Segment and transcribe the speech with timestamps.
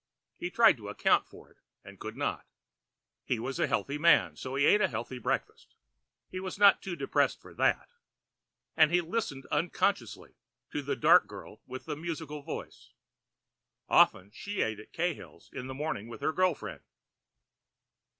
[0.35, 2.47] He tried to account for it, and could not.
[3.23, 5.75] He was a healthy man, so he ate a healthy breakfast.
[6.27, 7.91] He was not too depressed for that.
[8.75, 10.37] And he listened unconsciously
[10.71, 12.93] to the dark girl with the musical voice.
[13.89, 16.81] Often she ate at Cahill's in the mornings with her girl friend.